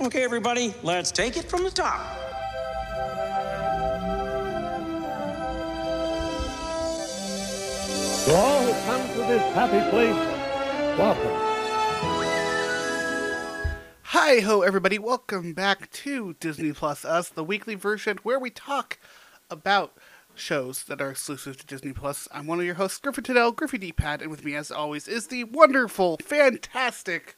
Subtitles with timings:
[0.00, 1.98] Okay, everybody, let's take it from the top.
[8.24, 10.14] To all who come to this happy place,
[10.96, 11.32] welcome.
[14.02, 15.00] Hi ho, everybody!
[15.00, 19.00] Welcome back to Disney Plus Us, the weekly version where we talk
[19.50, 19.98] about
[20.32, 22.28] shows that are exclusive to Disney Plus.
[22.30, 25.26] I'm one of your hosts, Griffin Tadell, Griffy D-Pad, and with me, as always, is
[25.26, 27.36] the wonderful, fantastic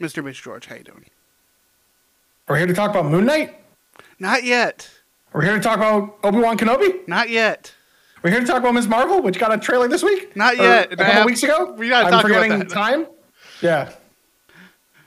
[0.00, 0.24] Mr.
[0.24, 0.64] Mitch George.
[0.64, 1.04] How you doing?
[2.48, 3.54] We're here to talk about Moon Knight.
[4.18, 4.88] Not yet.
[5.32, 7.06] We're here to talk about Obi Wan Kenobi.
[7.06, 7.74] Not yet.
[8.22, 8.88] We're here to talk about Ms.
[8.88, 10.34] Marvel, which got a trailer this week.
[10.34, 10.92] Not yet.
[10.92, 11.72] A couple have- weeks ago.
[11.76, 12.68] we gotta I'm talk about forgetting that.
[12.70, 13.06] time.
[13.60, 13.92] Yeah.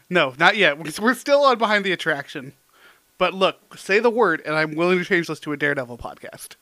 [0.09, 0.77] No, not yet.
[0.99, 2.53] We're still on Behind the Attraction.
[3.17, 6.55] But look, say the word, and I'm willing to change this to a Daredevil podcast.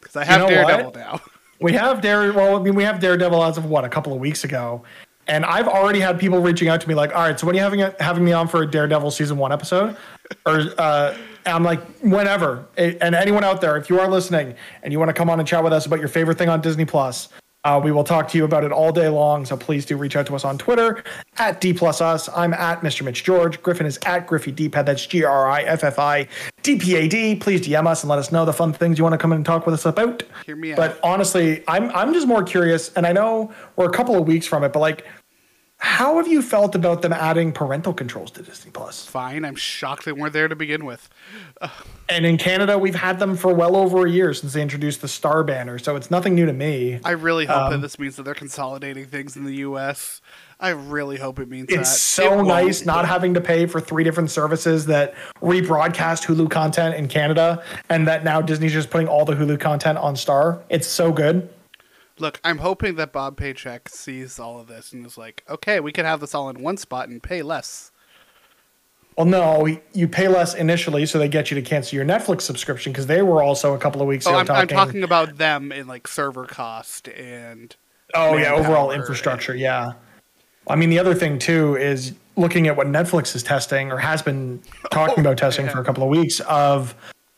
[0.00, 0.96] Because I have know Daredevil what?
[0.96, 1.20] now.
[1.60, 2.32] We have Dare.
[2.32, 4.82] Well, I mean, we have Daredevil as of what a couple of weeks ago,
[5.32, 7.58] and I've already had people reaching out to me like, "All right, so when are
[7.58, 9.96] you having a, having me on for a Daredevil season one episode?"
[10.44, 14.98] Or uh, I'm like, "Whenever." And anyone out there, if you are listening and you
[14.98, 17.30] want to come on and chat with us about your favorite thing on Disney Plus,
[17.64, 19.44] uh, we will talk to you about it all day long.
[19.46, 21.04] So please do reach out to us on Twitter
[21.38, 22.28] at D plus us.
[22.34, 23.04] I'm at Mr.
[23.04, 23.62] Mitch George.
[23.62, 24.84] Griffin is at Griffy D-Pad.
[24.84, 26.26] That's G R I F F I
[26.62, 27.36] D P A D.
[27.36, 29.36] Please DM us and let us know the fun things you want to come in
[29.36, 30.24] and talk with us about.
[30.44, 30.76] Hear me out.
[30.76, 34.46] But honestly, I'm I'm just more curious, and I know we're a couple of weeks
[34.46, 35.06] from it, but like,
[35.84, 39.04] how have you felt about them adding parental controls to Disney Plus?
[39.04, 41.08] Fine, I'm shocked they weren't there to begin with.
[42.08, 45.08] And in Canada, we've had them for well over a year since they introduced the
[45.08, 47.00] Star banner, so it's nothing new to me.
[47.06, 50.20] I really hope Um, that this means that they're consolidating things in the U.S.
[50.60, 51.96] I really hope it means that It's that.
[51.98, 56.96] so It nice not having to pay for three different services that rebroadcast Hulu content
[56.96, 60.60] in Canada, and that now Disney's just putting all the Hulu content on Star.
[60.68, 61.48] It's so good.
[62.22, 65.90] Look, I'm hoping that Bob Paycheck sees all of this and is like, okay, we
[65.90, 67.90] could have this all in one spot and pay less.
[69.18, 72.92] Well, no, you pay less initially, so they get you to cancel your Netflix subscription
[72.92, 74.68] because they were also a couple of weeks Oh, ago I'm, I'm talking.
[74.68, 77.74] talking about them in like server cost and
[78.14, 79.56] oh yeah, overall infrastructure.
[79.56, 79.94] Yeah,
[80.68, 84.22] I mean the other thing too is looking at what Netflix is testing or has
[84.22, 86.94] been talking oh, about testing for a couple of weeks of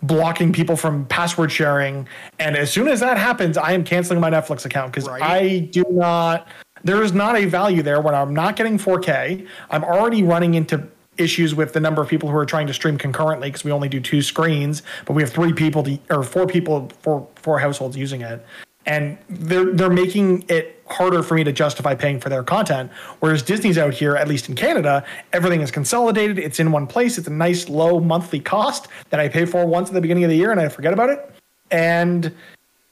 [0.07, 2.07] blocking people from password sharing.
[2.39, 5.23] And as soon as that happens, I am canceling my Netflix account because Right.
[5.23, 6.49] I do not.
[6.83, 9.47] There is not a value there when I'm not getting 4K.
[9.71, 12.99] I'm already running into issues with the number of people who are trying to stream
[12.99, 16.47] concurrently because we only do two screens, but we have three people to, or four
[16.47, 18.45] people, four four households using it,
[18.87, 22.91] and they're they're making it harder for me to justify paying for their content.
[23.21, 26.39] Whereas Disney's out here, at least in Canada, everything is consolidated.
[26.39, 27.17] It's in one place.
[27.17, 30.31] It's a nice low monthly cost that I pay for once at the beginning of
[30.31, 31.31] the year and I forget about it.
[31.71, 32.35] And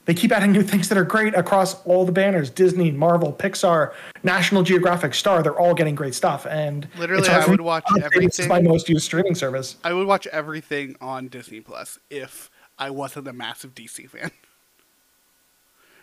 [0.07, 3.93] they keep adding new things that are great across all the banners Disney, Marvel, Pixar,
[4.23, 5.43] National Geographic, Star.
[5.43, 6.47] They're all getting great stuff.
[6.47, 8.49] And Literally, I would watch to say This is everything.
[8.49, 9.77] my most used streaming service.
[9.85, 14.31] I would watch everything on Disney Plus if I wasn't a massive DC fan.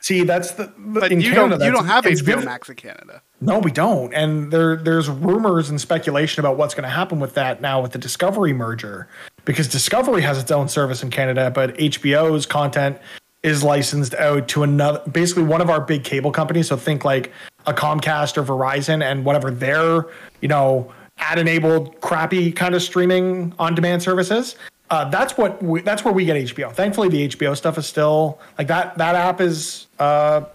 [0.02, 0.72] See, that's the.
[0.78, 2.44] But you Canada, don't you don't have HBO.
[2.44, 3.22] Max in Canada.
[3.42, 4.14] No, we don't.
[4.14, 7.92] And there there's rumors and speculation about what's going to happen with that now with
[7.92, 9.08] the Discovery merger
[9.46, 12.98] because Discovery has its own service in Canada, but HBO's content
[13.44, 17.32] is licensed out to another basically one of our big cable companies, so think like
[17.66, 20.06] a Comcast or Verizon and whatever their,
[20.42, 24.56] you know, ad enabled crappy kind of streaming on demand services.
[24.90, 26.74] Uh, that's what we, that's where we get HBO.
[26.74, 28.98] Thankfully, the HBO stuff is still like that.
[28.98, 30.46] That app is uh,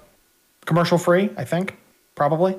[0.64, 1.76] commercial free, I think,
[2.14, 2.58] probably.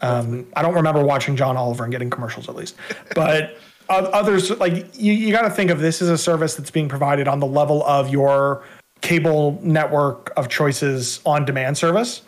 [0.00, 2.76] Um, I don't remember watching John Oliver and getting commercials at least,
[3.16, 3.58] but
[3.88, 7.26] others like you, you got to think of this as a service that's being provided
[7.26, 8.62] on the level of your
[9.00, 12.22] cable network of choices on demand service.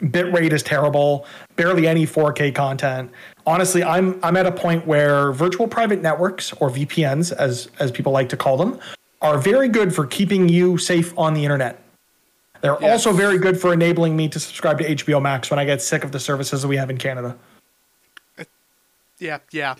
[0.00, 1.26] Bitrate is terrible,
[1.56, 3.10] barely any 4K content.
[3.46, 8.12] Honestly, I'm I'm at a point where virtual private networks or VPNs as as people
[8.12, 8.78] like to call them
[9.22, 11.82] are very good for keeping you safe on the internet.
[12.60, 12.90] They're Yes.
[13.06, 16.04] also very good for enabling me to subscribe to HBO Max when I get sick
[16.04, 17.36] of the services that we have in Canada.
[19.18, 19.76] Yeah, yeah.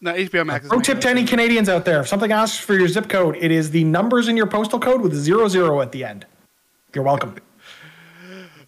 [0.00, 2.74] No, HBO Max is Pro tip to any Canadians out there: if something asks for
[2.74, 5.92] your zip code, it is the numbers in your postal code with zero zero at
[5.92, 6.26] the end.
[6.94, 7.36] You're welcome.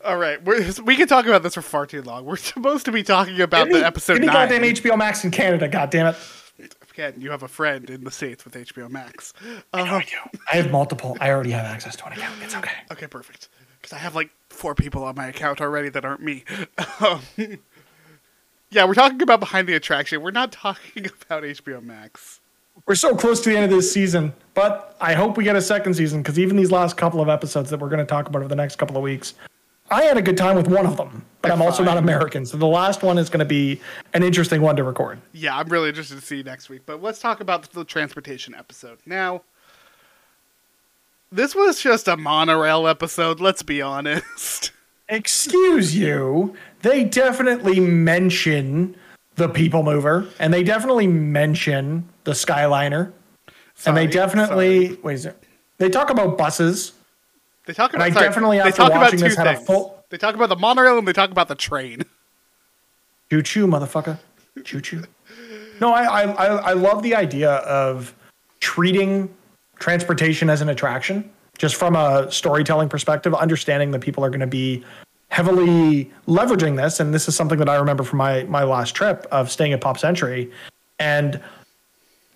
[0.09, 0.43] All right,
[0.83, 2.25] we can talk about this for far too long.
[2.25, 4.49] We're supposed to be talking about Give me- the episode give me nine.
[4.49, 5.69] goddamn HBO Max in Canada.
[5.69, 6.17] God damn it!
[6.91, 9.35] Again, you have a friend in the states with HBO Max.
[9.75, 10.39] I know I do.
[10.51, 11.15] I have multiple.
[11.21, 12.43] I already have access to an account.
[12.43, 12.73] It's okay.
[12.91, 13.51] Okay, perfect.
[13.81, 16.45] Because I have like four people on my account already that aren't me.
[17.01, 17.21] Um,
[18.71, 20.23] yeah, we're talking about behind the attraction.
[20.23, 22.41] We're not talking about HBO Max.
[22.87, 25.61] We're so close to the end of this season, but I hope we get a
[25.61, 28.39] second season because even these last couple of episodes that we're going to talk about
[28.39, 29.35] over the next couple of weeks,
[29.91, 31.25] I had a good time with one of them.
[31.43, 31.97] but I'm also not.
[31.97, 32.45] American.
[32.47, 33.81] So the last one is going to be
[34.15, 35.21] an interesting one to record.
[35.33, 36.83] Yeah, I'm really interested to see you next week.
[36.87, 38.99] But let's talk about the transportation episode.
[39.07, 39.43] Now,
[41.31, 44.73] this was just a monorail episode, let's be honest.
[45.09, 46.55] Excuse you.
[46.83, 48.95] They definitely mention
[49.37, 53.13] the people mover, and they definitely mention the Skyliner,
[53.87, 55.01] and they definitely sorry.
[55.03, 55.15] wait.
[55.15, 55.45] Is it,
[55.79, 56.93] they talk about buses.
[57.69, 59.47] They talk And about I sorry, definitely, they after talk about watching two this, had
[59.47, 59.67] a things.
[59.67, 62.03] full- They talk about the monorail and they talk about the train.
[63.31, 64.19] Choo choo, motherfucker.
[64.65, 65.05] Choo choo.
[65.79, 68.15] No, I, I I I love the idea of
[68.61, 69.29] treating
[69.81, 74.47] transportation as an attraction, just from a storytelling perspective, understanding that people are going to
[74.47, 74.83] be
[75.29, 79.27] heavily leveraging this, and this is something that I remember from my my last trip
[79.31, 80.51] of staying at Pop Century,
[80.99, 81.39] and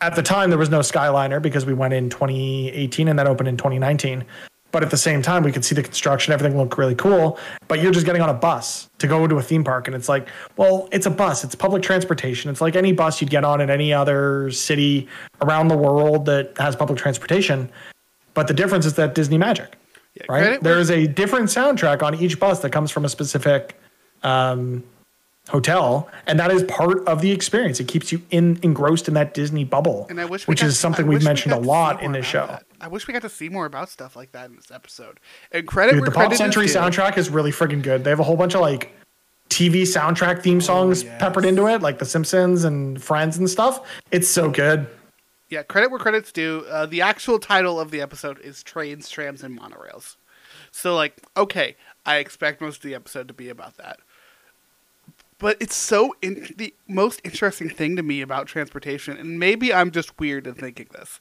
[0.03, 3.49] at the time there was no Skyliner because we went in 2018 and that opened
[3.49, 4.25] in 2019.
[4.73, 7.39] But at the same time, we could see the construction, everything looked really cool.
[7.69, 10.09] But you're just getting on a bus to go to a theme park, and it's
[10.09, 11.45] like, well, it's a bus.
[11.45, 12.51] It's public transportation.
[12.51, 15.09] It's like any bus you'd get on in any other city
[15.43, 17.71] around the world that has public transportation.
[18.35, 19.77] But the difference is that Disney Magic,
[20.15, 20.63] Yeah, right?
[20.63, 23.79] There a different soundtrack on each bus that comes from a specific
[24.23, 24.83] um,
[25.49, 27.81] hotel, and that is part of the experience.
[27.81, 30.79] It keeps you in engrossed in that Disney bubble, And I wish which got- is
[30.79, 32.47] something I we've wish we mentioned a got to see lot in this show.
[32.47, 32.65] that.
[32.81, 35.19] I wish we got to see more about stuff like that in this episode.
[35.51, 38.05] And credit Dude, the Pop credit is Century soundtrack is really friggin' good.
[38.05, 38.93] They have a whole bunch of like
[39.49, 41.21] TV soundtrack theme songs Oh, yes.
[41.21, 43.81] peppered into it, like The Simpsons and Friends and stuff.
[44.11, 44.87] It's so good.
[45.51, 46.65] Yeah, credit where credit's due.
[46.71, 50.17] Uh, the actual title of the episode is Trains, Trams, and Monorails.
[50.71, 54.01] So, like, okay, I expect most of the episode to be about that.
[55.43, 59.91] But it's so in- the most interesting thing to me about transportation, and maybe I'm
[59.91, 61.21] just weird in thinking this,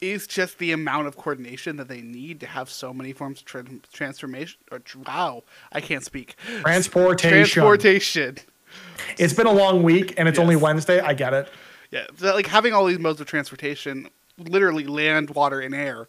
[0.00, 3.46] is just the amount of coordination that they need to have so many forms of
[3.46, 4.60] tran transformation.
[4.70, 5.42] Or wow,
[5.72, 6.36] I can't speak.
[6.60, 7.62] Transportation.
[7.62, 8.38] Transportation.
[9.18, 11.00] It's been a long week and it's only Wednesday.
[11.00, 11.50] I get it.
[11.90, 14.08] Yeah, so, like having all these modes of transportation,
[14.38, 16.06] literally land, water, and air,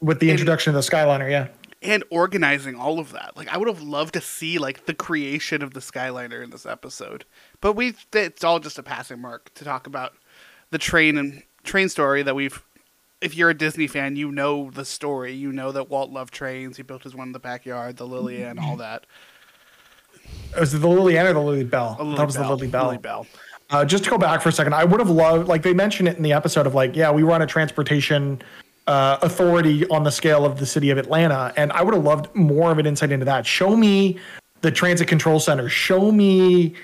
[0.00, 1.48] With the In- introduction of the Skyliner, yeah.
[1.84, 3.36] And organizing all of that.
[3.36, 6.64] Like I would have loved to see like the creation of the Skyliner in this
[6.64, 7.26] episode,
[7.60, 10.14] but we it's all just a passing mark to talk about
[10.70, 12.62] the train and train story that we've.
[13.20, 15.32] If you're a Disney fan, you know the story.
[15.32, 16.76] You know that Walt loved trains.
[16.78, 19.06] He built his one in the backyard, the Lillian, all that.
[20.58, 21.96] Was it the Lily Ann or the Lilly Belle?
[21.98, 22.84] Lily it was Bell, the Lilly Belle.
[22.86, 23.26] Lilly Belle.
[23.70, 26.08] Uh, just to go back for a second, I would have loved, like they mentioned
[26.08, 28.42] it in the episode of like, yeah, we run a transportation
[28.86, 32.34] uh, authority on the scale of the city of Atlanta, and I would have loved
[32.34, 33.46] more of an insight into that.
[33.46, 34.18] Show me
[34.60, 35.68] the transit control center.
[35.68, 36.74] Show me,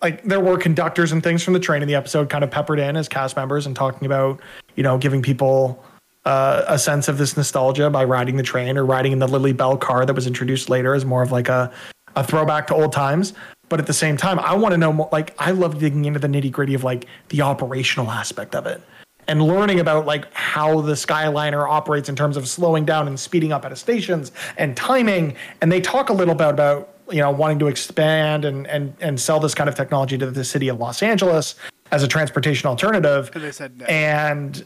[0.00, 2.78] like, there were conductors and things from the train in the episode, kind of peppered
[2.78, 4.40] in as cast members and talking about,
[4.76, 5.82] you know, giving people
[6.24, 9.52] uh, a sense of this nostalgia by riding the train or riding in the Lilly
[9.52, 11.72] Belle car that was introduced later as more of like a,
[12.14, 13.32] a throwback to old times.
[13.68, 15.08] But at the same time, I want to know more.
[15.10, 18.82] Like, I love digging into the nitty gritty of like the operational aspect of it
[19.28, 23.52] and learning about like how the Skyliner operates in terms of slowing down and speeding
[23.52, 25.36] up at stations and timing.
[25.60, 29.20] And they talk a little bit about you know wanting to expand and and and
[29.20, 31.54] sell this kind of technology to the city of Los Angeles
[31.90, 33.30] as a transportation alternative.
[33.34, 33.86] And they said no.
[33.86, 34.64] And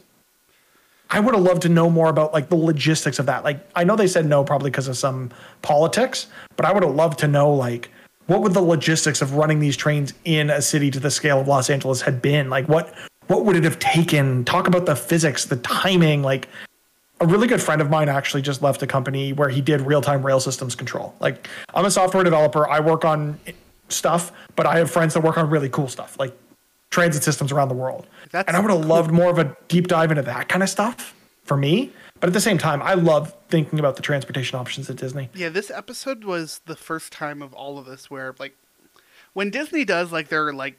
[1.10, 3.44] I would have loved to know more about like the logistics of that.
[3.44, 5.30] Like I know they said no probably because of some
[5.62, 6.26] politics,
[6.56, 7.90] but I would have loved to know like
[8.26, 11.46] what would the logistics of running these trains in a city to the scale of
[11.46, 12.50] Los Angeles had been?
[12.50, 12.92] Like what
[13.28, 14.44] what would it have taken?
[14.44, 16.48] Talk about the physics, the timing, like
[17.20, 20.24] a really good friend of mine actually just left a company where he did real-time
[20.24, 21.14] rail systems control.
[21.20, 23.38] Like I'm a software developer, I work on
[23.88, 26.36] stuff, but I have friends that work on really cool stuff, like
[26.90, 28.06] transit systems around the world.
[28.30, 28.88] That's and I would have cool.
[28.88, 31.14] loved more of a deep dive into that kind of stuff
[31.44, 31.92] for me.
[32.20, 35.28] But at the same time, I love thinking about the transportation options at Disney.
[35.34, 38.56] Yeah, this episode was the first time of all of this where like
[39.34, 40.78] when Disney does like their like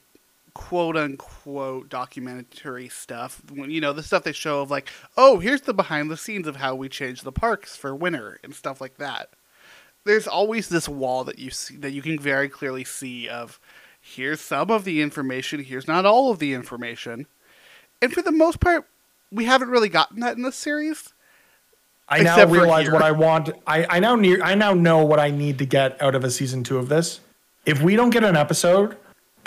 [0.58, 5.74] quote unquote documentary stuff, you know, the stuff they show of like, oh, here's the
[5.74, 9.30] behind the scenes of how we change the parks for winter and stuff like that.
[10.04, 13.60] There's always this wall that you see that you can very clearly see of
[14.02, 17.28] here's some of the information, here's not all of the information.
[18.02, 18.88] And for the most part,
[19.32, 21.14] we haven't really gotten that in this series.
[22.10, 22.94] I now realize here.
[22.94, 23.52] what I want.
[23.68, 26.32] I, I now near, I now know what I need to get out of a
[26.32, 27.20] season two of this.
[27.68, 28.98] If we don't get an episode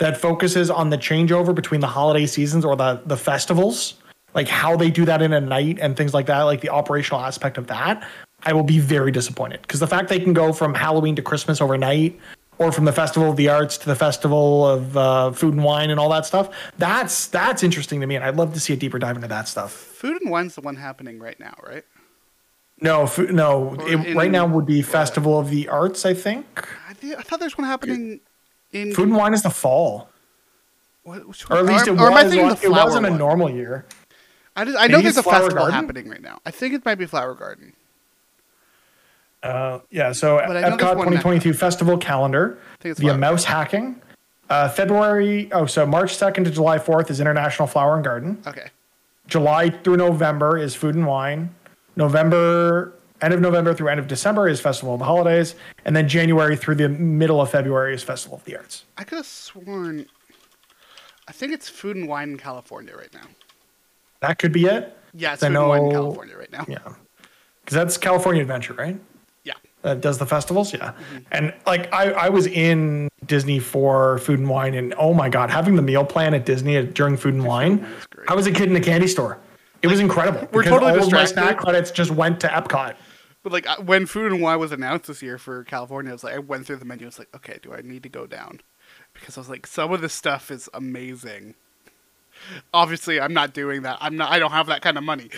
[0.01, 3.93] that focuses on the changeover between the holiday seasons or the the festivals,
[4.33, 7.21] like how they do that in a night and things like that, like the operational
[7.21, 8.03] aspect of that,
[8.41, 9.61] I will be very disappointed.
[9.61, 12.19] Because the fact they can go from Halloween to Christmas overnight,
[12.57, 15.91] or from the Festival of the Arts to the Festival of uh, Food and Wine
[15.91, 18.77] and all that stuff, that's that's interesting to me, and I'd love to see a
[18.77, 19.71] deeper dive into that stuff.
[19.71, 21.85] Food and Wine's the one happening right now, right?
[22.79, 23.75] No, fu- no.
[23.81, 24.81] It, in right now would be?
[24.81, 26.67] Festival of the Arts, I think.
[26.89, 28.21] I, thi- I thought there's one happening
[28.73, 30.09] in Food and Wine is the fall,
[31.03, 32.21] what, which or at least or, it or was.
[32.23, 33.85] thinking on- the it flower wasn't a normal year.
[34.55, 35.73] I, just, I know Maybe there's a it's Flower festival Garden?
[35.75, 36.39] happening right now.
[36.45, 37.73] I think it might be Flower Garden.
[39.43, 44.01] Uh, yeah, so But I know Epcot 2022 festival calendar think via Flower mouse hacking.
[44.49, 48.43] Uh, February, oh, so March 2nd to July 4th is International Flower and Garden.
[48.45, 48.67] Okay.
[49.27, 51.55] July through November is Food and Wine.
[51.95, 55.55] November, end of November through end of December is Festival of the Holidays.
[55.85, 58.85] And then January through the middle of February is Festival of the Arts.
[58.97, 60.05] I could have sworn.
[61.27, 63.27] I think it's Food and Wine in California right now.
[64.21, 64.97] That could be it.
[65.13, 66.65] Yeah, it's Food and Wine in California right now.
[66.67, 66.77] Yeah.
[67.63, 68.99] Because that's California Adventure, right?
[69.43, 69.53] Yeah.
[69.81, 71.17] that does the festivals yeah Mm-hmm.
[71.31, 75.49] and like I, I was in disney for food and wine and oh my god
[75.49, 77.83] having the meal plan at disney during food and wine
[78.27, 79.39] i was a kid in a candy store
[79.81, 82.93] it was incredible we're because totally all of my snack credits just went to epcot
[83.43, 86.35] But like when Food and Wine was announced this year for California, I was like,
[86.35, 87.05] I went through the menu.
[87.05, 88.61] I was like, okay, do I need to go down?
[89.13, 91.55] Because I was like, some of this stuff is amazing.
[92.73, 93.97] Obviously, I'm not doing that.
[94.01, 94.31] I'm not.
[94.31, 95.29] I don't have that kind of money.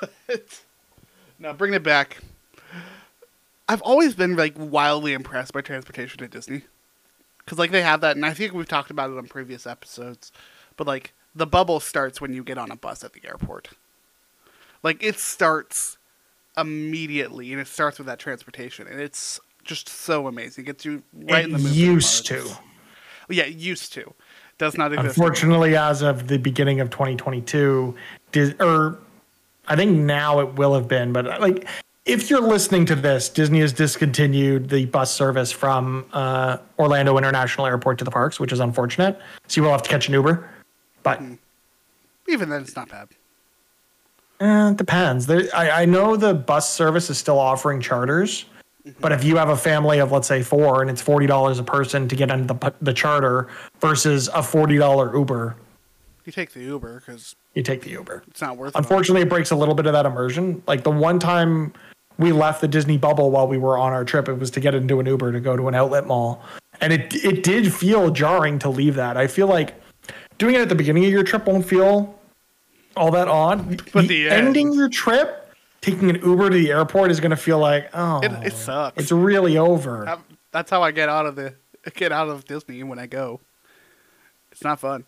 [0.26, 0.62] But
[1.40, 2.18] now, bring it back,
[3.68, 6.62] I've always been like wildly impressed by transportation at Disney.
[7.38, 10.32] Because like they have that, and I think we've talked about it on previous episodes.
[10.76, 13.70] But like the bubble starts when you get on a bus at the airport.
[14.82, 15.98] Like it starts
[16.60, 20.64] immediately, and it starts with that transportation, and it's just so amazing.
[20.64, 22.50] It gets you right it in the movie used to
[23.28, 24.14] Yeah, used to.
[24.58, 25.16] Does not exist.
[25.16, 27.94] unfortunately as of the beginning of 2022
[28.32, 28.98] Dis- or
[29.68, 31.66] i think now it will have been but like
[32.04, 37.66] if you're listening to this disney has discontinued the bus service from uh, orlando international
[37.66, 40.46] airport to the parks which is unfortunate so you will have to catch an uber
[41.02, 41.22] but
[42.28, 43.08] Even then, it's not bad.
[44.40, 45.26] Eh, it depends.
[45.26, 48.46] There, I, I know the bus service is still offering charters,
[49.00, 51.62] but if you have a family of let's say four and it's forty dollars a
[51.62, 53.48] person to get into the the charter
[53.80, 55.56] versus a forty dollar Uber,
[56.24, 58.22] You take the Uber because you take the Uber.
[58.28, 58.78] it's not worth it.
[58.78, 60.62] Unfortunately, it breaks a little bit of that immersion.
[60.66, 61.74] Like the one time
[62.16, 64.74] we left the Disney bubble while we were on our trip, it was to get
[64.74, 66.42] into an Uber to go to an outlet mall,
[66.80, 69.18] and it it did feel jarring to leave that.
[69.18, 69.74] I feel like
[70.38, 72.18] doing it at the beginning of your trip won't feel
[72.96, 73.82] all that odd.
[73.92, 77.36] But the end- ending your trip, taking an Uber to the airport is going to
[77.36, 79.00] feel like oh, It, it sucks.
[79.00, 80.04] it's really over.
[80.04, 80.20] That-
[80.52, 81.54] that's how I get out of the
[81.94, 83.40] get out of Disney when I go.
[84.52, 85.04] It's not fun.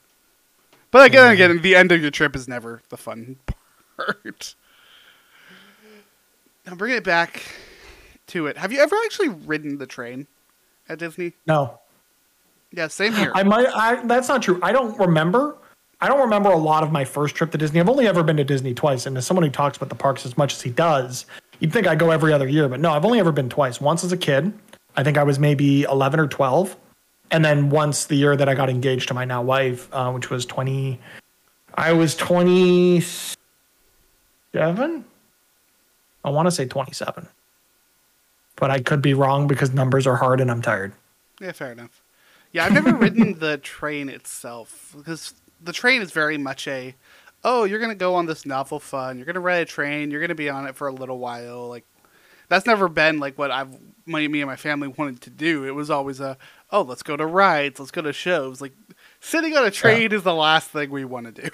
[0.92, 1.32] But again, mm.
[1.32, 3.36] again, the end of your trip is never the fun
[3.96, 4.54] part.
[6.66, 7.42] Now, bring it back
[8.28, 8.56] to it.
[8.56, 10.26] Have you ever actually ridden the train
[10.88, 11.32] at Disney?
[11.46, 11.80] no,
[12.70, 13.32] Yeah, same here.
[13.34, 13.66] I might.
[13.74, 14.60] I, that's not true.
[14.62, 15.56] I don't remember.
[16.02, 17.78] I don't remember a lot of my first trip to Disney.
[17.78, 20.26] I've only ever been to Disney twice, and as someone who talks about the parks
[20.26, 21.26] as much as he does,
[21.60, 23.80] you'd think I go every other year, but no, I've only ever been twice.
[23.80, 24.52] Once as a kid,
[24.96, 26.76] I think I was maybe eleven or twelve,
[27.30, 30.28] and then once the year that I got engaged to my now wife, uh, which
[30.28, 30.98] was twenty.
[31.74, 33.36] I was twenty-seven.
[36.24, 37.28] I want to say twenty-seven,
[38.56, 40.94] but I could be wrong because numbers are hard and I'm tired.
[41.40, 42.02] Yeah, fair enough.
[42.50, 45.32] Yeah, I've never ridden the train itself because
[45.62, 46.94] the train is very much a,
[47.44, 49.16] oh, you're gonna go on this novel fun.
[49.16, 50.10] You're gonna ride a train.
[50.10, 51.68] You're gonna be on it for a little while.
[51.68, 51.84] Like,
[52.48, 53.76] that's never been like what I've
[54.06, 55.64] my, me and my family wanted to do.
[55.64, 56.36] It was always a,
[56.70, 58.60] oh, let's go to rides, let's go to shows.
[58.60, 58.72] Like,
[59.20, 61.48] sitting on a train is the last thing we want to do.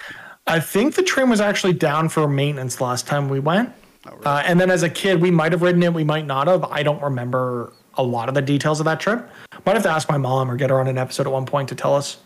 [0.47, 3.71] I think the train was actually down for maintenance last time we went.
[4.07, 4.25] Oh, really?
[4.25, 6.63] Uh, and then as a kid, we might have ridden it, we might not have.
[6.65, 9.29] I don't remember a lot of the details of that trip.
[9.65, 11.69] Might have to ask my mom or get her on an episode at one point
[11.69, 12.17] to tell us.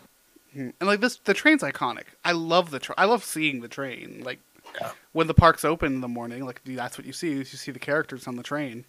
[0.55, 2.05] And like this, the train's iconic.
[2.23, 2.95] I love the train.
[2.97, 4.21] I love seeing the train.
[4.23, 4.39] Like
[5.11, 7.31] when the parks open in the morning, like that's what you see.
[7.41, 8.85] Is you see the characters on the train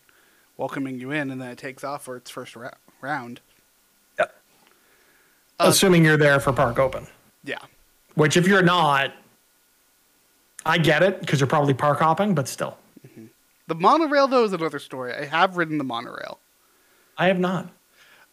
[0.57, 3.41] welcoming you in, and then it takes off for its first ra- round.
[4.19, 4.35] Yep.
[5.59, 7.07] Uh, Assuming you're there for park open,
[7.45, 7.59] Yeah,
[8.15, 9.13] which if you're not,
[10.67, 12.77] I get it because you're probably park hopping, but still,
[13.67, 15.13] the monorail though is another story.
[15.15, 16.39] I have ridden the monorail,
[17.19, 17.71] I have not.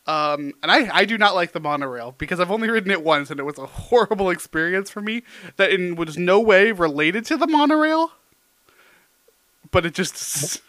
[0.08, 3.30] Um, and I I do not like the monorail because I've only ridden it once,
[3.30, 5.24] and it was a horrible experience for me.
[5.58, 8.12] That in was no way related to the monorail,
[9.72, 10.62] but it just.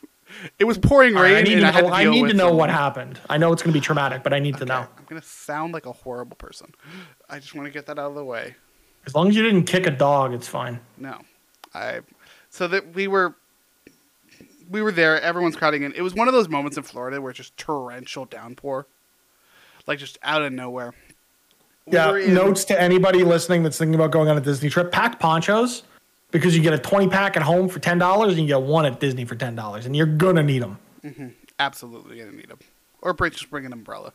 [0.59, 2.53] It was pouring rain, I need and to I know, to I need to know
[2.53, 3.21] what happened.
[3.29, 4.89] I know it's going to be traumatic, but I need to know.
[4.97, 6.75] I'm gonna sound like a horrible person.
[7.29, 8.57] I just want to get that out of the way.
[9.07, 10.81] As long as you didn't kick a dog, it's fine.
[10.97, 11.19] No,
[11.75, 12.01] I.
[12.51, 13.37] So that we were,
[14.69, 15.21] we were there.
[15.21, 15.93] Everyone's crowding in.
[15.93, 18.87] It was one of those moments in Florida where it's just torrential downpour,
[19.87, 20.93] like just out of nowhere.
[21.87, 24.93] We Yeah, in- notes to anybody listening that's thinking about going on a Disney trip:
[24.93, 25.83] pack ponchos
[26.31, 29.01] because you get a 20 pack at home for $10 and you get one at
[29.01, 30.79] Disney for $10 and you're going to need them.
[31.59, 32.59] Absolutely gonna need them,
[33.03, 34.12] or bring just bring an umbrella.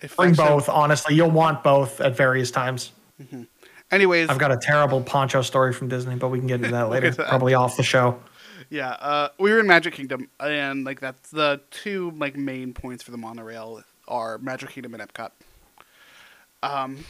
[0.00, 1.14] If Bring I said- both, honestly.
[1.14, 2.92] You'll want both at various times.
[3.90, 6.88] Anyways, I've got a terrible poncho story from Disney, but we can get into that
[6.90, 7.28] later, that.
[7.28, 8.18] probably off the show.
[8.70, 13.02] Yeah, uh, we were in Magic Kingdom, and like that's the two like main points
[13.02, 15.30] for the monorail are Magic Kingdom and Epcot.
[16.62, 17.04] Um,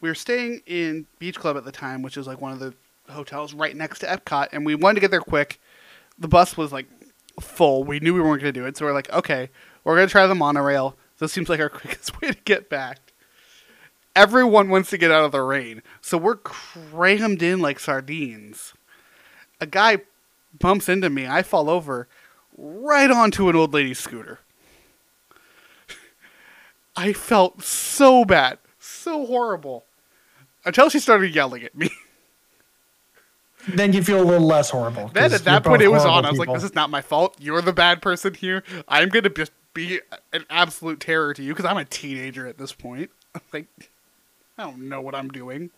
[0.00, 2.74] we were staying in Beach Club at the time, which is like one of the
[3.10, 5.60] hotels right next to Epcot, and we wanted to get there quick.
[6.18, 6.86] The bus was like
[7.40, 7.84] full.
[7.84, 9.50] We knew we weren't going to do it, so we're like, okay,
[9.84, 10.96] we're going to try the monorail.
[11.18, 13.12] This seems like our quickest way to get back.
[14.16, 18.74] Everyone wants to get out of the rain, so we're crammed in like sardines
[19.60, 19.98] a guy
[20.58, 21.26] bumps into me.
[21.26, 22.08] I fall over
[22.56, 24.40] right onto an old lady's scooter.
[26.98, 29.84] I felt so bad, so horrible,
[30.64, 31.90] until she started yelling at me.
[33.74, 35.08] Then you feel a little less horrible.
[35.08, 36.24] Then at that point, it was on.
[36.24, 37.36] I was like, "This is not my fault.
[37.38, 38.64] You're the bad person here.
[38.86, 40.00] I'm gonna just be
[40.32, 43.10] an absolute terror to you because I'm a teenager at this point.
[43.52, 43.66] like,
[44.56, 45.70] I don't know what I'm doing."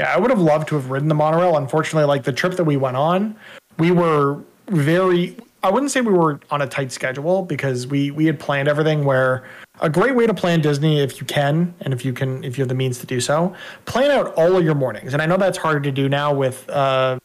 [0.00, 1.56] Yeah, I would have loved to have ridden the monorail.
[1.56, 3.36] Unfortunately, like the trip that we went on,
[3.78, 8.26] we were very I wouldn't say we were on a tight schedule because we we
[8.26, 9.44] had planned everything where
[9.80, 12.62] a great way to plan Disney if you can and if you can if you
[12.62, 15.12] have the means to do so, plan out all of your mornings.
[15.12, 17.18] And I know that's hard to do now with uh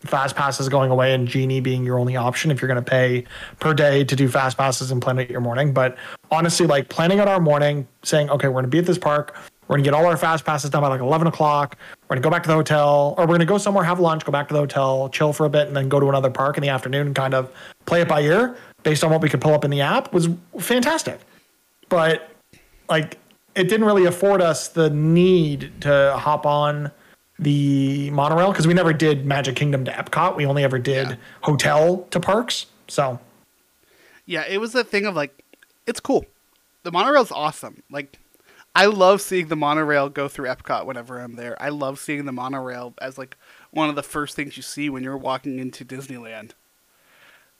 [0.00, 3.24] fast passes going away and genie being your only option if you're going to pay
[3.60, 5.72] per day to do fast passes and plan out your morning.
[5.72, 5.96] But
[6.30, 9.36] honestly like planning out our morning saying okay we're going to be at this park.
[9.68, 11.78] We're going to get all our fast passes done by like 11 o'clock.
[12.02, 14.00] We're going to go back to the hotel or we're going to go somewhere have
[14.00, 16.30] lunch go back to the hotel chill for a bit and then go to another
[16.30, 17.50] park in the afternoon and kind of
[17.86, 20.28] play it by ear based on what we could pull up in the app was
[20.58, 21.20] fantastic
[21.92, 22.30] but
[22.88, 23.18] like
[23.54, 26.90] it didn't really afford us the need to hop on
[27.38, 30.36] the monorail because we never did Magic Kingdom to Epcot.
[30.36, 31.16] We only ever did Yeah.
[31.42, 32.66] hotel to parks.
[32.88, 33.20] So
[34.24, 35.44] Yeah, it was a thing of like,
[35.86, 36.24] it's cool.
[36.84, 37.82] The monorail's awesome.
[37.90, 38.18] Like,
[38.74, 41.60] I love seeing the monorail go through Epcot whenever I'm there.
[41.60, 43.36] I love seeing the monorail as like
[43.70, 46.52] one of the first things you see when you're walking into Disneyland.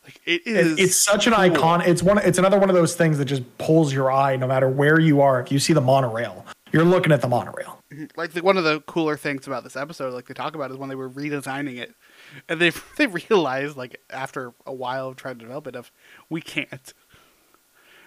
[0.04, 0.72] Like it is.
[0.72, 1.80] it- it's such an icon.
[1.82, 2.18] It's one.
[2.18, 5.20] It's another one of those things that just pulls your eye no matter where you
[5.20, 5.40] are.
[5.40, 7.78] If you see the monorail, you're looking at the monorail.
[7.92, 8.06] Mm-hmm.
[8.16, 10.76] Like the, one of the cooler things about this episode, like they talk about, is
[10.76, 11.94] when they were redesigning it,
[12.48, 15.90] and they they realized like after a while of trying to develop it, of
[16.28, 16.92] we can't.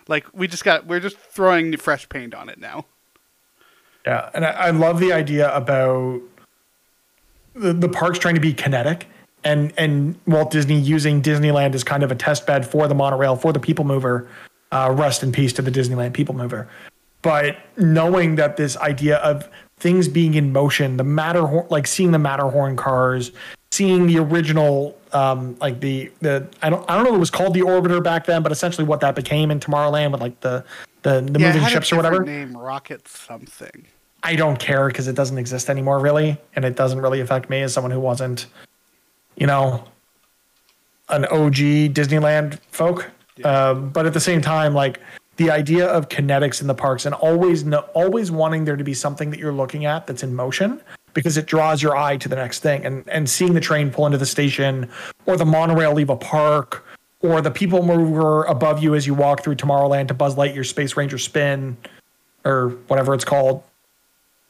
[0.08, 2.86] Like we just got, we're just throwing fresh paint on it now.
[4.05, 6.21] Yeah, and I, I love the idea about
[7.55, 9.08] the, the parks trying to be kinetic
[9.45, 13.38] and and Walt Disney using Disneyland as kind of a test bed for the monorail
[13.38, 14.27] for the people mover.
[14.71, 16.67] Uh, rest in peace to the Disneyland people mover.
[17.21, 22.19] But knowing that this idea of things being in motion, the Matterhorn, like seeing the
[22.19, 23.31] Matterhorn cars,
[23.71, 27.29] seeing the original, um, like the the I don't I don't know what it was
[27.29, 30.65] called the Orbiter back then, but essentially what that became in Tomorrowland with like the
[31.03, 32.23] the, the yeah, moving ships or whatever.
[32.23, 33.88] Name Rocket something.
[34.23, 37.62] I don't care because it doesn't exist anymore, really, and it doesn't really affect me
[37.62, 38.47] as someone who wasn't,
[39.35, 39.83] you know,
[41.09, 43.11] an OG Disneyland folk.
[43.43, 44.99] Um, but at the same time, like
[45.37, 48.93] the idea of kinetics in the parks and always no, always wanting there to be
[48.93, 50.81] something that you're looking at that's in motion
[51.13, 52.85] because it draws your eye to the next thing.
[52.85, 54.89] And and seeing the train pull into the station
[55.25, 56.85] or the monorail leave a park
[57.21, 60.95] or the people mover above you as you walk through Tomorrowland to Buzz Lightyear Space
[60.95, 61.75] Ranger spin
[62.45, 63.63] or whatever it's called.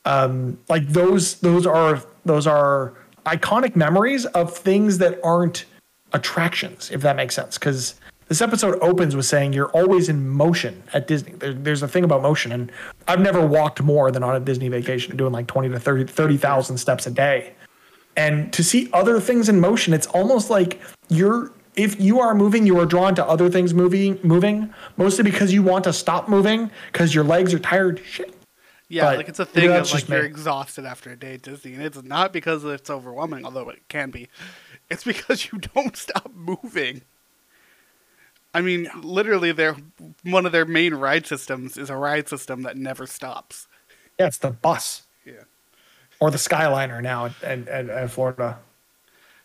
[0.03, 2.93] Um, like those those are those are
[3.25, 5.65] iconic memories of things that aren't
[6.13, 7.57] attractions if that makes sense.
[7.57, 7.95] Because
[8.27, 11.33] this episode opens with saying you're always in motion at disney.
[11.33, 12.71] There, there's a thing about motion and
[13.07, 16.77] i've never walked more than on a disney vacation doing like 20 to 30 30000
[16.77, 17.53] steps a day.
[18.17, 22.65] And to see other things in motion it's almost like you're if you are moving
[22.65, 26.71] you are drawn to other things moving moving mostly because you want to stop moving
[26.91, 28.34] because your legs are tired shit
[28.87, 30.25] Yeah, But like it's a thing that's of like you're me.
[30.25, 34.11] exhausted after a day at Disney, and it's not because it's overwhelming, although it can
[34.11, 34.29] be.
[34.89, 37.01] It's because you don't stop moving.
[38.53, 39.75] I mean, literally, their
[40.23, 43.67] one of their main ride systems is a ride system that never stops.
[44.19, 45.43] Yeah, it's the bus Yeah,
[46.19, 48.59] or the Skyliner now at, at, at, at Florida.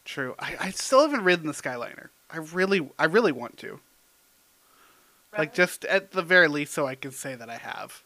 [0.05, 0.35] true.
[0.38, 2.09] I, I still haven't ridden the Skyliner.
[2.31, 3.81] I really, I really want to.
[5.37, 8.03] Like just at the very least, so I can say that I have.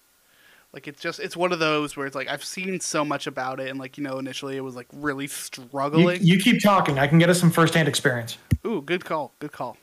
[0.74, 3.60] Like it's just it's one of those where it's like I've seen so much about
[3.60, 6.18] it, and like you know initially it was like really You, struggling.
[6.20, 6.98] you keep talking.
[6.98, 8.36] I can get us some firsthand experience.
[8.66, 9.32] Ooh, good call.
[9.38, 9.76] Good call.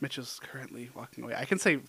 [0.00, 1.34] Mitch is currently walking away.
[1.36, 1.80] I can say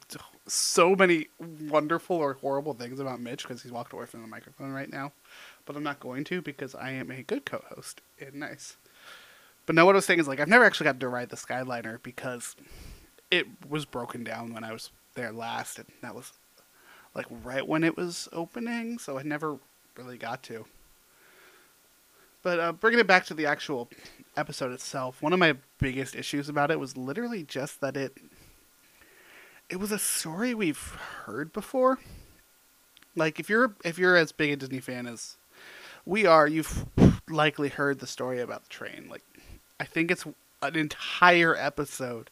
[0.48, 4.72] so many wonderful or horrible things about Mitch because he's walked away from the microphone
[4.74, 5.14] right now,
[5.66, 8.76] but I'm not going to because I am a good co-host and nice.
[9.66, 11.38] But no, what I was saying is like I've never actually got to ride the
[11.38, 12.56] Skyliner because
[13.32, 16.34] it was broken down when I was there last, and that was
[17.16, 19.58] like right when it was opening, so I never
[19.96, 20.66] really got to.
[22.42, 23.90] But uh, bringing it back to the actual
[24.38, 28.18] episode itself, one of my biggest issues about it was literally just that it
[29.70, 32.00] it was a story we've heard before.
[33.16, 35.38] Like if you're if you're as big a Disney fan as
[36.06, 36.86] we are, you've
[37.30, 39.08] likely heard the story about the train.
[39.10, 39.24] Like
[39.80, 40.26] I think it's
[40.62, 42.30] an entire episode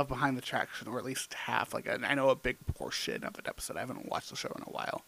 [0.00, 1.72] of Behind the Attraction, or at least half.
[1.74, 3.76] Like I know a big portion of an episode.
[3.76, 5.04] I haven't watched the show in a while.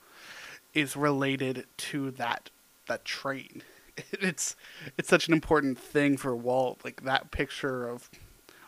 [0.75, 2.51] Is related to that
[2.87, 3.63] that train.
[4.13, 4.57] It's
[4.97, 6.81] it's such an important thing for Walt.
[6.83, 8.09] Like that picture of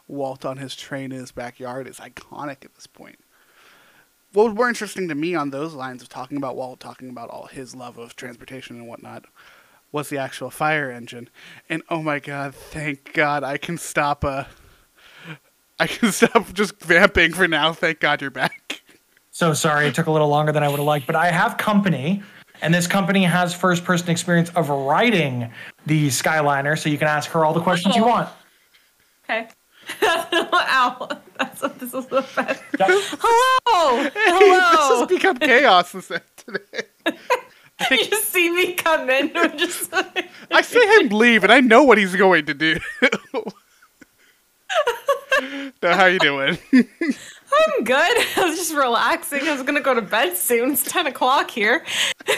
[0.06, 3.18] Walt on his train in his backyard is iconic at this point.
[4.34, 7.30] What was more interesting to me on those lines of talking about Walt, talking about
[7.30, 9.24] all his love of transportation and whatnot,
[9.92, 11.30] was the actual fire engine.
[11.70, 14.44] And oh my god, thank God I can stop uh
[15.78, 17.72] I can stop just vamping for now.
[17.72, 18.82] Thank God you're back.
[19.30, 21.56] So sorry, it took a little longer than I would have liked, but I have
[21.58, 22.22] company,
[22.62, 25.50] and this company has first person experience of riding
[25.86, 28.08] the Skyliner, so you can ask her all the questions you Oh.
[28.08, 28.28] want.
[29.24, 29.48] Okay.
[30.02, 31.08] Ow.
[31.38, 32.36] That's what this was about.
[32.78, 32.86] Yeah.
[32.88, 34.08] Hello.
[34.14, 34.88] Hello!
[34.90, 36.06] this has become chaos this
[36.36, 37.16] today.
[37.90, 39.32] you just see me come in.
[39.34, 42.76] We're just like, I see him leave, and I know what he's going to do.
[45.82, 46.58] Now, how you doing?
[46.72, 47.96] I'm good.
[48.36, 49.42] I was just relaxing.
[49.46, 50.72] I was gonna go to bed soon.
[50.72, 51.84] It's ten o'clock here.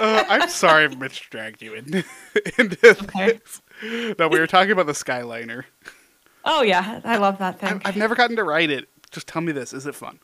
[0.00, 2.04] Uh, I'm sorry Mitch dragged you in.
[2.56, 3.60] into this.
[4.18, 5.64] No, we were talking about the Skyliner.
[6.42, 7.68] Oh yeah, I love that thing.
[7.68, 8.88] I've, I've never gotten to ride it.
[9.10, 10.18] Just tell me this: is it fun?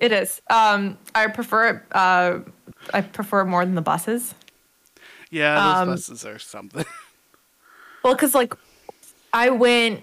[0.00, 0.40] It is.
[0.48, 1.82] Um, I prefer it.
[1.92, 2.38] Uh,
[2.94, 4.34] I prefer it more than the buses.
[5.30, 6.86] Yeah, those Um, buses are something.
[8.02, 8.54] Well, because like
[9.34, 10.02] I went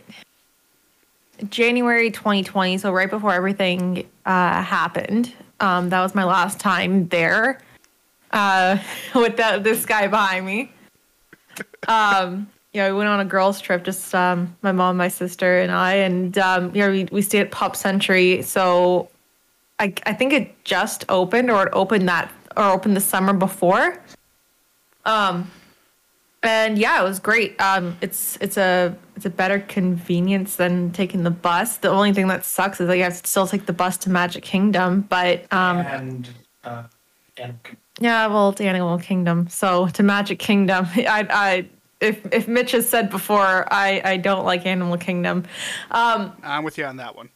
[1.49, 5.33] January 2020, so right before everything uh, happened.
[5.59, 7.59] Um, that was my last time there
[8.31, 8.77] uh,
[9.15, 10.71] with that this guy behind me.
[11.87, 15.71] Um, yeah, we went on a girls' trip, just um, my mom, my sister, and
[15.71, 18.41] I, and um, yeah, we we stayed at Pop Century.
[18.41, 19.09] So
[19.79, 24.01] I I think it just opened, or it opened that, or opened the summer before.
[25.05, 25.51] Um,
[26.43, 27.59] and yeah, it was great.
[27.61, 31.77] Um, it's it's a it's a better convenience than taking the bus.
[31.77, 34.09] The only thing that sucks is that you have to still take the bus to
[34.09, 35.01] Magic Kingdom.
[35.01, 36.29] But um, And,
[36.63, 36.83] uh,
[37.37, 37.59] and
[37.99, 39.47] yeah, well, to Animal Kingdom.
[39.49, 44.45] So to Magic Kingdom, I I if if Mitch has said before, I I don't
[44.45, 45.45] like Animal Kingdom.
[45.91, 47.29] Um, I'm with you on that one.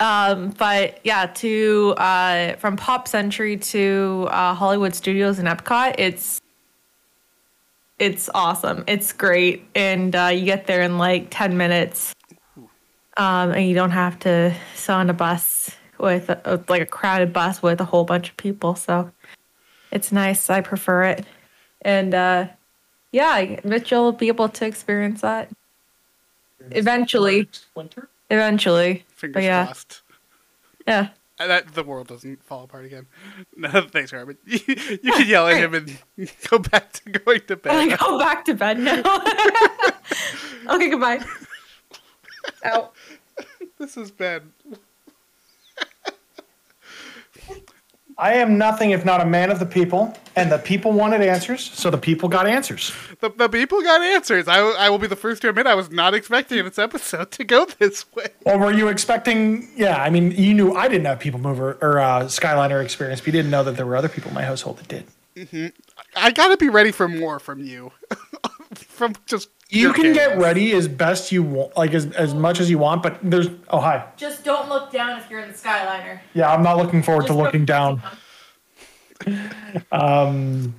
[0.00, 6.40] um, but yeah, to uh, from Pop Century to uh, Hollywood Studios and Epcot, it's
[8.04, 8.84] it's awesome.
[8.86, 12.14] It's great, and uh, you get there in like ten minutes,
[13.16, 17.32] um, and you don't have to sit on a bus with a, like a crowded
[17.32, 18.74] bus with a whole bunch of people.
[18.74, 19.10] So
[19.90, 20.50] it's nice.
[20.50, 21.24] I prefer it,
[21.80, 22.48] and uh,
[23.10, 25.50] yeah, Mitchell will be able to experience that
[26.70, 27.48] eventually.
[27.74, 28.08] Winter?
[28.30, 30.02] Eventually, Fingers but yeah, crossed.
[30.86, 31.08] yeah.
[31.38, 33.06] Uh, That the world doesn't fall apart again.
[33.56, 34.38] No, thanks, Robert.
[34.46, 35.98] You, you can yell at him and
[36.50, 37.72] go back to going to bed.
[37.72, 37.98] I bed.
[37.98, 39.02] go back to bed now.
[40.74, 41.20] okay, goodbye.
[42.66, 42.90] Ow.
[43.78, 44.42] This is bad.
[48.16, 51.62] I am nothing if not a man of the people, and the people wanted answers,
[51.62, 52.92] so the people got answers.
[53.20, 54.46] The, the people got answers.
[54.48, 57.44] I, I will be the first to admit I was not expecting this episode to
[57.44, 58.26] go this way.
[58.44, 59.68] Or were you expecting?
[59.76, 63.26] Yeah, I mean, you knew I didn't have people mover or uh, Skyliner experience, but
[63.28, 65.72] you didn't know that there were other people in my household that did.
[66.16, 67.90] I gotta be ready for more from you.
[68.74, 72.60] from just You your can get ready as best you want, like as, as much
[72.60, 73.48] as you want, but there's.
[73.68, 74.06] Oh, hi.
[74.16, 76.20] Just don't look down if you're in the Skyliner.
[76.32, 78.02] Yeah, I'm not looking forward to looking don't- down.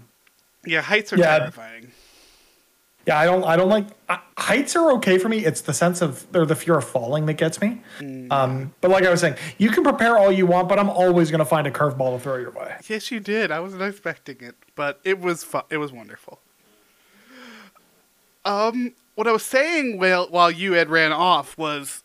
[0.68, 1.38] Yeah, heights are Yeah.
[1.40, 1.92] terrifying.
[3.06, 3.44] Yeah, I don't.
[3.44, 4.76] I don't like uh, heights.
[4.76, 5.46] Are okay for me.
[5.46, 7.84] It's the sense of or the fear of falling that gets me.
[8.32, 11.30] Um, but like I was saying, you can prepare all you want, but I'm always
[11.30, 12.74] going to find a curveball to throw your way.
[12.88, 13.52] Yes, you did.
[13.52, 15.64] I wasn't expecting it, but it was fun.
[15.70, 16.40] It was wonderful.
[18.46, 22.04] Um, what I was saying while while you had ran off was,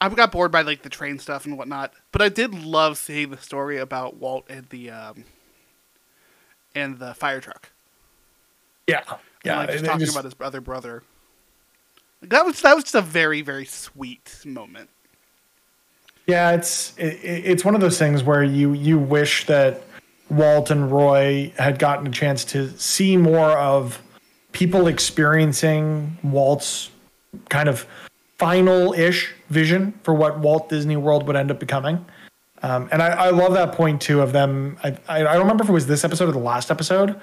[0.00, 3.30] I got bored by like the train stuff and whatnot, but I did love seeing
[3.30, 5.24] the story about Walt and the um
[6.74, 7.70] and the fire truck.
[8.88, 9.58] Yeah, And, yeah.
[9.58, 11.02] like just talking just- about his other brother.
[12.22, 14.88] That was that was just a very very sweet moment.
[16.26, 19.82] Yeah, it's it, it's one of those things where you you wish that
[20.30, 24.00] Walt and Roy had gotten a chance to see more of
[24.52, 26.90] people experiencing Walt's
[27.48, 27.86] kind of
[28.38, 32.04] final-ish vision for what Walt Disney World would end up becoming.
[32.62, 34.78] Um, and I, I love that point too of them.
[34.84, 37.20] I, I don't remember if it was this episode or the last episode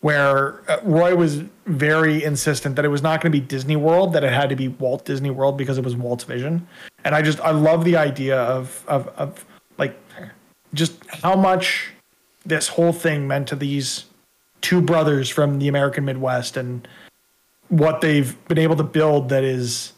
[0.00, 4.12] where uh, Roy was very insistent that it was not going to be Disney World,
[4.12, 6.66] that it had to be Walt Disney World because it was Walt's vision.
[7.04, 9.44] And I just I love the idea of of of
[9.78, 9.96] like
[10.74, 11.90] just how much
[12.44, 14.04] this whole thing meant to these
[14.62, 16.88] two brothers from the American Midwest and
[17.68, 19.92] what they've been able to build that is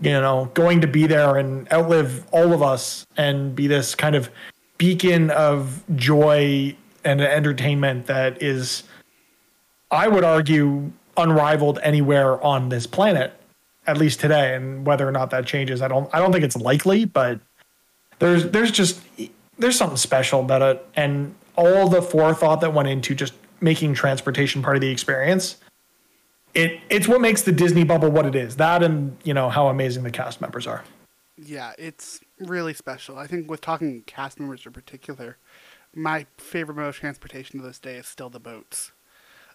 [0.00, 4.16] you know going to be there and outlive all of us and be this kind
[4.16, 4.30] of
[4.78, 6.74] beacon of joy
[7.04, 8.84] and entertainment that is
[9.90, 13.34] I would argue unrivaled anywhere on this planet
[13.86, 14.54] at least today.
[14.54, 17.40] And whether or not that changes I don't I don't think it's likely but
[18.18, 19.00] there's there's just
[19.58, 20.86] there's something special about it.
[20.94, 25.56] And all the forethought that went into just making transportation part of the experience
[26.54, 29.68] it it's what makes the Disney bubble what it is that and you know how
[29.68, 30.84] amazing the cast members are
[31.36, 33.18] Yeah, it's really special.
[33.18, 35.38] I think with talking cast members in particular,
[35.94, 38.92] my favorite mode of transportation to this day is still the boats.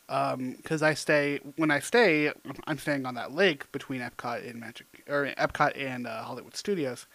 [0.07, 2.31] Because I stay when I stay,
[2.65, 7.05] I'm staying on that lake between Epcot and Magic or Epcot and uh, Hollywood Studios.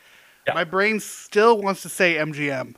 [0.47, 0.55] Yeah.
[0.55, 2.75] My brain still wants to say MGM.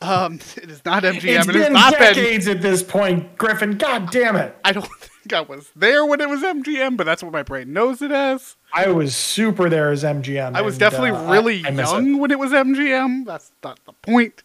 [0.00, 1.14] Um, it is not MGM.
[1.40, 2.00] it's it been not been.
[2.14, 6.20] decades at this point Griffin god damn it I don't think I was there when
[6.20, 8.56] it was MGM, but that's what my brain knows it as.
[8.74, 11.88] I was super there as MGM I was and, definitely uh, really I- I miss
[11.90, 11.92] it.
[11.94, 13.24] young when it was MGM.
[13.26, 14.42] That's not the point.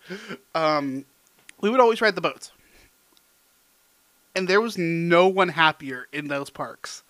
[0.53, 1.05] Um,
[1.61, 2.51] we would always ride the boats.
[4.35, 7.01] And there was no one happier in those parks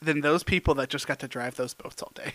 [0.00, 2.32] than those people that just got to drive those boats all day.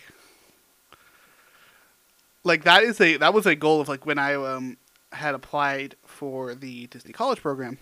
[2.44, 4.76] Like that is a that was a goal of like when I um
[5.12, 7.78] had applied for the Disney College program.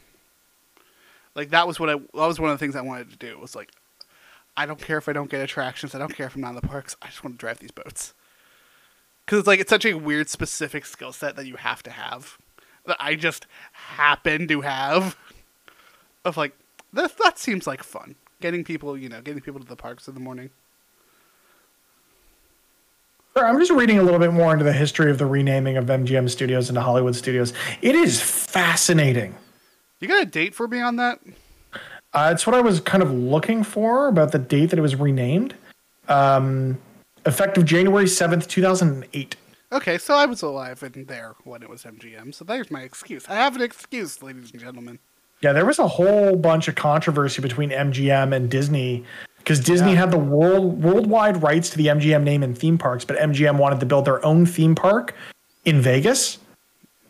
[1.35, 3.39] Like that was what I that was one of the things I wanted to do
[3.39, 3.71] was like
[4.57, 5.95] I don't care if I don't get attractions.
[5.95, 6.97] I don't care if I'm not in the parks.
[7.03, 8.15] I just want to drive these boats.
[9.25, 12.39] Because it's like it's such a weird, specific skill set that you have to have.
[12.87, 15.17] That I just happen to have.
[16.25, 16.57] Of like
[16.93, 17.17] that.
[17.19, 18.15] That seems like fun.
[18.41, 20.51] Getting people, you know, getting people to the parks in the morning.
[23.44, 26.31] I'm just reading a little bit more into the history of the renaming of MGM
[26.31, 27.53] Studios into Hollywood Studios.
[27.83, 29.35] It is fascinating.
[30.01, 31.20] You got a date for me on that?
[32.14, 34.96] Uh, it's what I was kind of looking for about the date that it was
[34.96, 35.55] renamed.
[36.09, 36.79] Um,
[37.27, 39.37] effective January 7th, 2008.
[39.72, 42.33] Okay, so I was alive and there when it was MGM.
[42.33, 43.27] So there's my excuse.
[43.29, 44.99] I have an excuse, ladies and gentlemen.
[45.42, 49.05] Yeah, there was a whole bunch of controversy between MGM and Disney
[49.46, 49.98] because Disney Yeah.
[50.00, 53.78] had the world worldwide rights to the MGM name in theme parks, but MGM wanted
[53.78, 55.14] to build their own theme park
[55.64, 56.38] in Vegas,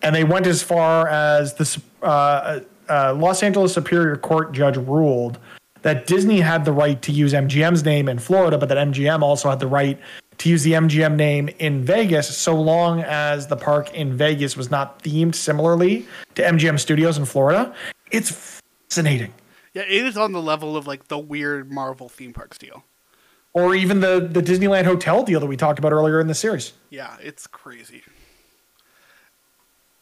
[0.02, 5.38] and they went as far as the uh, uh, Los Angeles Superior Court judge ruled
[5.80, 9.48] that Disney had the right to use MGM's name in Florida, but that MGM also
[9.48, 9.98] had the right
[10.38, 14.70] to use the MGM name in Vegas, so long as the park in Vegas was
[14.70, 17.72] not themed similarly to MGM Studios in Florida.
[18.10, 19.32] It's fascinating.
[19.76, 22.84] Yeah, it is on the level of like the weird Marvel theme parks deal.
[23.52, 26.72] Or even the the Disneyland hotel deal that we talked about earlier in the series.
[26.88, 28.02] Yeah, it's crazy.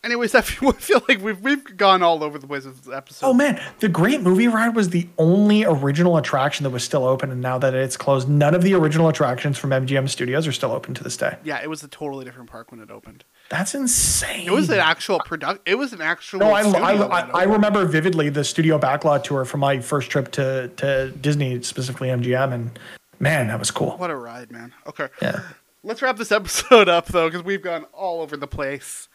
[0.05, 3.27] Anyways, I feel, feel like we've we've gone all over the place with this episode.
[3.27, 7.33] Oh man, the Great Movie Ride was the only original attraction that was still open,
[7.33, 10.71] and now that it's closed, none of the original attractions from MGM Studios are still
[10.71, 11.37] open to this day.
[11.43, 13.25] Yeah, it was a totally different park when it opened.
[13.51, 14.47] That's insane.
[14.47, 15.69] It was an actual product.
[15.69, 16.41] It was an actual.
[16.41, 20.33] No, I, I, I, I remember vividly the studio backlot tour from my first trip
[20.33, 22.79] to, to Disney, specifically MGM, and
[23.21, 23.93] man, that was cool.
[23.99, 24.73] What a ride, man.
[24.87, 25.41] Okay, Yeah.
[25.83, 29.09] let's wrap this episode up though, because we've gone all over the place.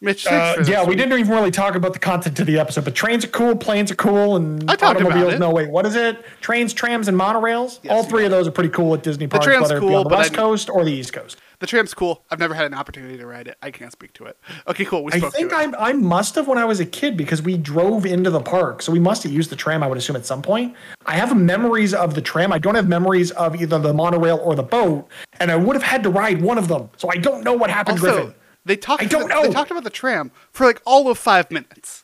[0.00, 2.92] Mitch, Uh, yeah, we didn't even really talk about the content of the episode, but
[2.92, 5.34] trains are cool, planes are cool, and I talked about automobiles.
[5.34, 5.38] it.
[5.38, 6.24] No, wait, what is it?
[6.40, 7.78] Trains, trams, and monorails.
[7.84, 10.02] Yes, All three of those are pretty cool at Disney parks, whether it be on
[10.02, 11.38] the West Coast or the East Coast.
[11.62, 12.24] The tram's cool.
[12.28, 13.56] I've never had an opportunity to ride it.
[13.62, 14.36] I can't speak to it.
[14.66, 15.04] Okay, cool.
[15.04, 15.52] We I think.
[15.52, 18.82] I, I must have when I was a kid because we drove into the park,
[18.82, 19.80] so we must have used the tram.
[19.80, 20.74] I would assume at some point.
[21.06, 22.52] I have memories of the tram.
[22.52, 25.06] I don't have memories of either the monorail or the boat,
[25.38, 26.90] and I would have had to ride one of them.
[26.96, 28.34] So I don't know what happened, Also, Griffin.
[28.64, 29.00] they talked.
[29.04, 29.52] I don't They know.
[29.52, 32.02] talked about the tram for like all of five minutes,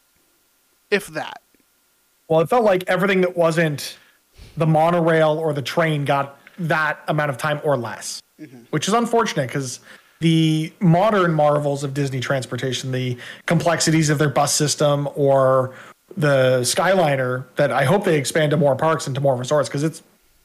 [0.88, 1.42] if that.
[2.28, 3.98] Well, it felt like everything that wasn't
[4.56, 8.20] the monorail or the train got that amount of time or less,
[8.70, 9.80] which is unfortunate because
[10.20, 15.74] the modern marvels of Disney transportation, the complexities of their bus system or
[16.16, 19.84] the Skyliner, that I hope they expand to more parks and to more resorts because
[19.84, 20.02] it's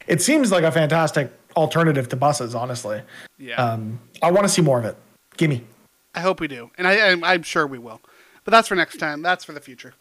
[0.08, 2.54] it seems like a fantastic alternative to buses.
[2.56, 3.02] Honestly,
[3.38, 3.56] Yeah.
[3.56, 4.98] um, I want to see more of it.
[5.38, 5.66] Gimme.
[6.14, 8.00] I hope we do, and I, I'm, I'm sure we will.
[8.44, 9.22] But that's for next time.
[9.24, 9.94] That's for the future.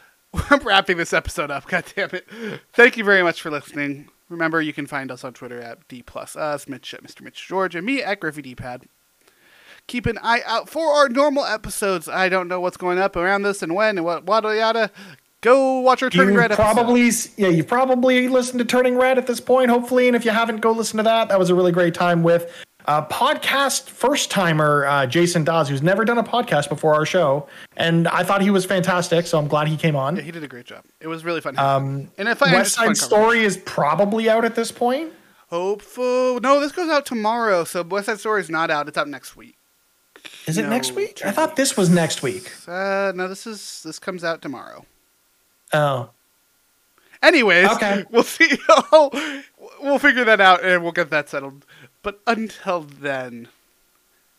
[0.50, 1.66] I'm wrapping this episode up.
[1.68, 2.26] God damn it!
[2.72, 4.08] Thank you very much for listening.
[4.30, 7.20] Remember, you can find us on Twitter at D plus us, Mitch at Mr.
[7.20, 8.84] Mitch George, and me at Griffy D-Pad.
[9.86, 12.08] Keep an eye out for our normal episodes.
[12.08, 14.90] I don't know what's going up around this and when and what, what yada.
[15.40, 19.16] Go watch our Turning you Red probably s- yeah you probably listened to turning red
[19.16, 21.54] at this point hopefully and if you haven't go listen to that that was a
[21.54, 22.52] really great time with
[22.90, 27.46] uh, podcast first timer uh, jason dawes who's never done a podcast before our show
[27.76, 30.42] and i thought he was fantastic so i'm glad he came on Yeah, he did
[30.42, 30.82] a great job.
[31.00, 31.58] It was really fun.
[31.58, 35.12] um, and if I west side story is probably out at this point
[35.48, 36.38] hopeful.
[36.40, 37.64] No, this goes out tomorrow.
[37.64, 38.86] So West Side Story is not out.
[38.86, 39.56] It's out next week.
[40.46, 43.82] is it No, next week i thought this was next week Uh, no, this is
[43.84, 44.84] this comes out tomorrow.
[45.72, 46.10] oh
[47.22, 48.04] Anyways, Okay.
[48.10, 48.48] we'll see.
[49.82, 51.66] we'll figure that out and we'll get that settled.
[52.02, 53.48] But until then,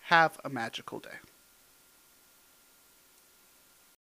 [0.06, 1.20] have a magical day.